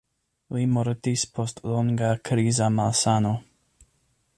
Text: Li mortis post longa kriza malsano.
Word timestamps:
Li 0.55 0.63
mortis 0.77 1.25
post 1.35 1.61
longa 1.75 2.11
kriza 2.31 2.71
malsano. 2.79 3.37